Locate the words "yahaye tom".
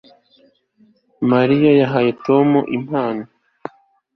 1.81-2.49